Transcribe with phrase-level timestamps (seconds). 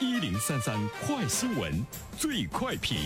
[0.00, 1.72] 一零三三快新闻，
[2.18, 2.98] 最快评。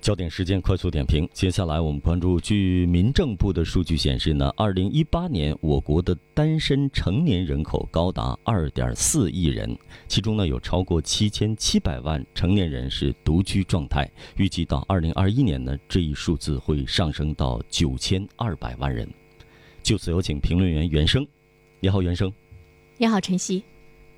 [0.00, 9.76] 焦点时间快速点评，接下来我们关注，据民政部的数据显示呢，二零一八年我国的单身成年人口高达二点四亿人，
[10.06, 19.08] 其中呢有超过七千七百万成年人是独居状态，预计到二零二一年呢，这一数字会上升到九千二百万人。
[19.82, 21.26] 就此有请评论员袁生，
[21.80, 22.32] 你好，袁生。
[23.00, 23.62] 你好，晨曦。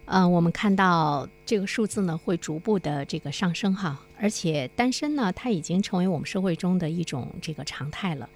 [0.07, 8.29] 嗯，我们看到这个数字呢会逐步的这个上升哈，而且单身呢它已经成为我们社会中的一种这个常态了。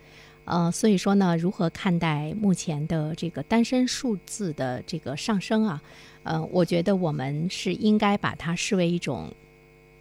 [0.44, 5.82] 呃，所以说呢，如何看待目前的这个单身数字的这个上升啊？
[6.22, 9.28] 呃，我觉得我们是应该把它视为一种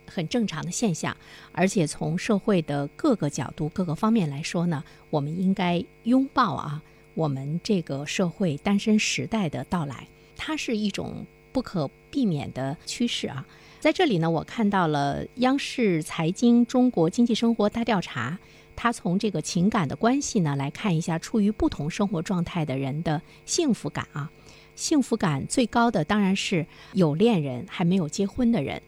[0.05, 1.17] 很正常的现象，
[1.53, 6.83] 而且从社会的各个角度、各个方面来说呢，我们应该拥抱啊
[7.15, 11.25] 我们这个社会单身时代的到来，它是一种。
[11.51, 13.45] 不可避免的趋势啊，
[13.79, 18.37] 在这里呢，我看到了央视财经中国经济生活大调查，
[18.75, 24.29] 它从这个情感的关系呢来看一下处于不同生活状态的人的幸福感啊，
[24.75, 28.81] 幸福感最高的当然是有恋人还没有结婚的人。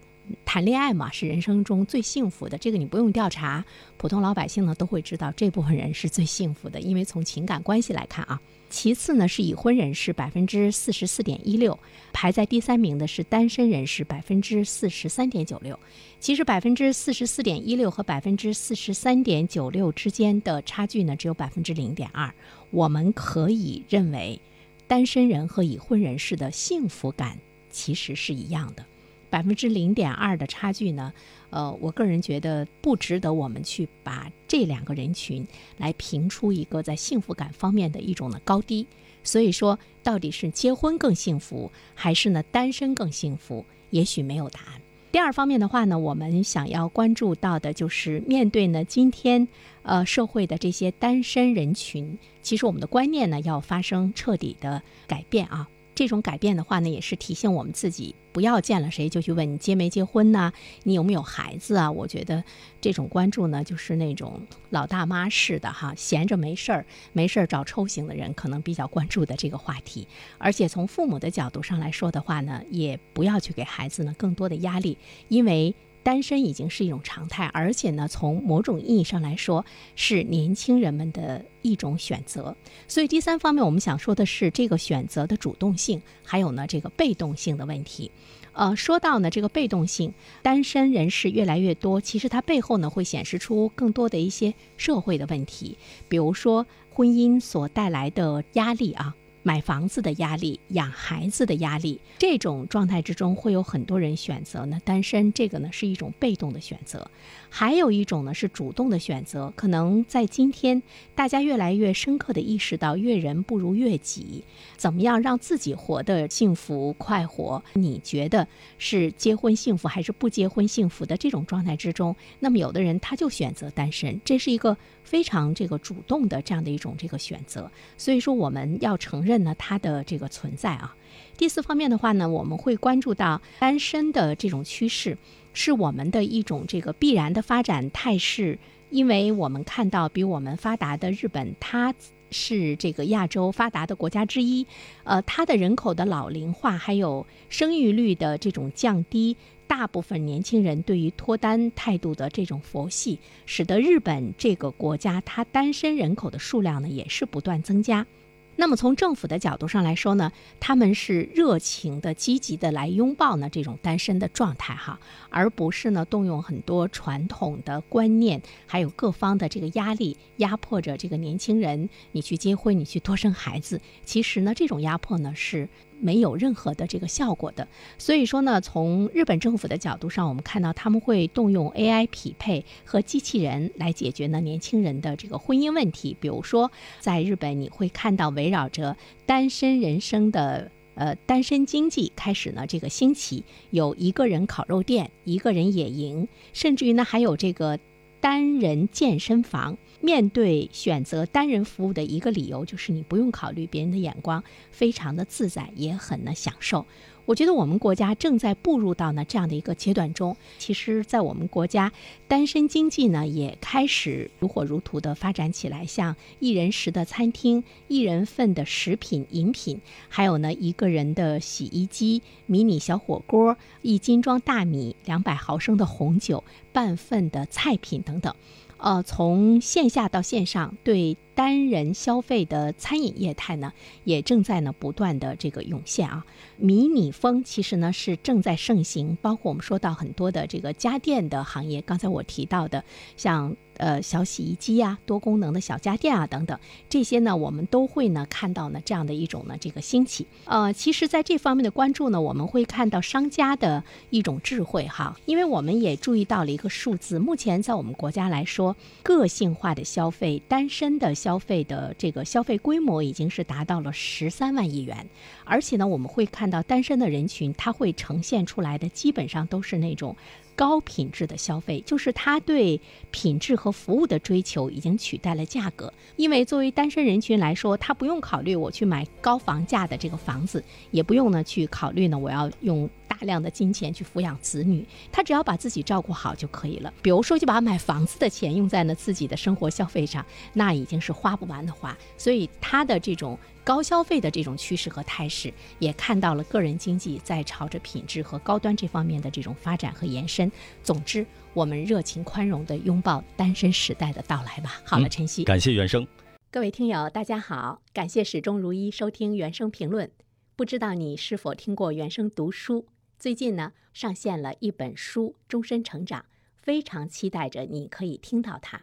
[0.45, 2.57] 谈恋爱嘛，是人生中最幸福的。
[2.57, 3.63] 这个你不用调查，
[3.97, 6.79] 普通老百姓呢都会知道，这部分人是最幸福的。
[6.79, 11.77] 因为从情感关系来看啊，其次呢是已婚人士百分之四十四点一六，
[12.13, 15.77] 排在第三名的是单身人士百分之四十三点九六。
[16.19, 22.33] 其实百分之四十四点一六和百分之四十三点九六之间的差距呢，只有百分之零点二。
[22.71, 24.39] 我们可以认为，
[24.87, 27.37] 单身人和已婚人士的幸福感
[27.69, 28.85] 其实是一样的。
[29.29, 31.13] 百分之零点二的差距呢？
[31.49, 35.47] 呃，我个人觉得不值得我们去把这两个人群
[35.77, 38.85] 来评出一个在幸福感方面的一种的高低。
[39.23, 43.65] 所以说，到底是结婚更幸福，还是呢单身更幸福？
[43.89, 44.81] 也许没有答案。
[45.09, 49.47] 第二方面的话呢，我们想要关注到的就是面对呢今天
[49.83, 55.67] 呃社会的这些单身人群，其实我们的观念呢要发生彻底的改变啊。
[55.97, 60.53] 这种改变的话呢，也是提醒我们自己，不要见了谁就去问你结没结婚呢？
[60.83, 61.91] 你有没有孩子啊？
[61.91, 62.43] 我觉得
[62.79, 70.07] 这种关注呢，就是那种老大妈式的哈，闲着没事儿，没事儿找抽型的人可能比较关注的这个话题。
[70.37, 75.73] 而且从父母的角度上来说的话呢，也不要去给孩子呢更多的压力，因为。
[76.07, 82.55] 单身已经是一种常态，而且呢，从某种意义上来说，是年轻人们的一种选择。
[82.87, 88.09] 所以，第三方面，我们想说的是这个选择的主动性，还有呢，这个被动性的问题。
[88.53, 99.13] 呃，说到呢，这个被动性，单身人士越来越多，其实它背后呢，会显示出更多的一些社会的问题，比如说婚姻所带来的压力啊。
[99.43, 107.09] 买房子的压力，养孩子的压力，这种状态之中会有很多人选择呢单身，这个呢是一种被动的选择。
[107.49, 110.83] 还有一种呢是主动的选择，可能在今天
[111.15, 114.43] 大家越来越深刻的意识到，悦人不如悦己，
[114.75, 117.63] 怎么样让自己活得幸福快活？
[117.71, 118.45] 你觉得
[118.77, 122.13] 是结婚幸福还是不结婚幸福的这种状态之中？
[122.39, 127.71] 那么有的人他就选择单身，这是一个非常这个主动的这样的一种这个选择。
[127.97, 129.36] 所以说我们要承认。
[129.43, 130.95] 呢，它的这个存在啊。
[131.37, 135.17] 第四方面的话呢，我们会关注到单身的这种趋势，
[135.53, 138.57] 是我们的一种这个必然的发展态势。
[138.89, 141.93] 因为我们看到，比我们发达的日本，它
[142.31, 144.65] 是这个亚洲发达的国家之一，
[145.03, 149.35] 呃，它的人口的老龄化，还有生育率的这种降低，
[149.67, 158.07] 大部分年轻人对于脱单态度的这种佛系，使得日本这个国家它单身人口的数量呢，也是不断增加。
[158.57, 173.79] 那么从政府的角度上来说呢，他们是热情的、积极的来拥抱呢这种单身的状态哈，而不是呢动用很多传统的观念，还有各方的这个压力，压迫着这个年轻人，你去结婚，你去多生孩子。
[174.03, 175.69] 其实呢，这种压迫呢是。
[175.99, 177.67] 没有任何的这个效果的，
[177.97, 186.15] 所以说呢，从日本政府的角度上，我们看到他们会动用 AI 匹配和机器人来解决呢年轻人的这个婚姻问题。
[186.19, 188.95] 比如说，在日本你会看到围绕着
[189.25, 197.79] 单身人生的呃单身经济开始呢这个兴起，有一个人烤肉店，一个人野营，甚至于呢还有这个
[198.19, 199.77] 单人健身房。
[199.99, 206.85] 面对选择单人服务的一个理由，就是你不用考虑别人的眼光，非常的自在，也很呢享受。
[207.27, 210.37] 我觉得我们国家正在步入到呢这样的一个阶段中。
[210.57, 211.91] 其实，在我们国家，
[212.25, 215.85] 单身经济呢也开始如火如荼的发展起来。
[215.85, 228.33] 像一人食的餐厅、一人份的食品饮品，还有呢一个人的洗衣机、迷你小火锅、一斤装大米、两百毫升的红酒、半份的菜品等等。
[228.77, 233.71] 呃，从线下到线上，对单人消费的餐饮业态呢，
[234.05, 236.25] 也正在呢不断的这个涌现啊。
[236.57, 242.83] 迷你风其实呢是正在盛行，包括我们说到很多的这个家电的行业，刚才我提到的
[243.15, 243.55] 像。
[243.77, 246.57] 呃，小洗衣机呀，多功能的小家电啊，等等，
[246.89, 250.25] 这些呢，我们都会呢看到呢这样的一种呢这个兴起。
[250.45, 265.05] 呃，其实，在这方面的关注呢，我们会看到商家的一种智慧哈，因为我们也注意到了一个数字，目前在我们国家来说，个性化的消费、单身的消消费的这个消费规模已经是达到了十三万亿元，
[265.43, 270.15] 而且呢，我们会看到单身的人群，他会呈现出来的基本上都是那种。
[270.57, 272.81] 高品质的消费，就是他对
[273.11, 275.93] 品质和服务的追求已经取代了价格。
[276.15, 286.91] 因为作为单身人群来说，他不用考虑我去买高房价的这个房子，也不用呢去考虑呢我要用大量的金钱去抚养子女，他只要把自己照顾好就可以了。
[287.03, 291.95] 比如说，就把买房子的钱用在了自己的生活消费上，那已经是花不完的花。
[292.17, 293.37] 所以他的这种。
[293.67, 300.46] 高消费的这种趋势和态势，也看到了个人经济在朝着品质和高端这方面的这种发展和延伸。
[300.83, 304.81] 总之，我们热情宽容地拥抱单身时代的到来吧。
[304.85, 306.07] 好了，晨曦，感谢原生。
[306.49, 310.09] 各位听友，大家好，感谢始终如一收听原声评论。
[310.55, 312.87] 不知道你是否听过原声读书？
[313.19, 316.21] 最近呢，上线了一本书《终身成长》，
[316.55, 318.77] 非常期待着你可以听到它。《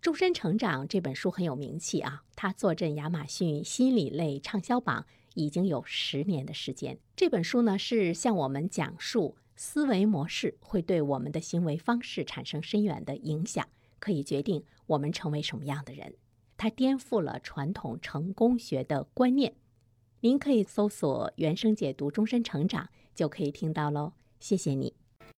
[0.00, 6.98] 终身成长》这本书很有名气啊，它坐镇亚马逊心理类畅销榜已经有十年的时间。
[7.16, 13.68] 这本书呢是向我们讲述思维模式会对我们的行为方式产生深远的影响，
[13.98, 16.14] 可以决定我们成为什么样的人。
[16.56, 19.54] 它颠覆了传统成功学的观念。
[20.20, 22.84] 您可以搜索原生解读《终身成长》，
[23.16, 24.12] 就可以听到喽。
[24.38, 24.97] 谢谢你。